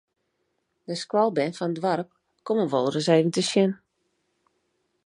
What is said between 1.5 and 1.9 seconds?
fan it